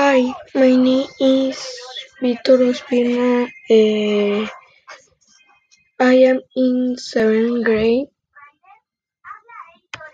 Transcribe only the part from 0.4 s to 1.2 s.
my name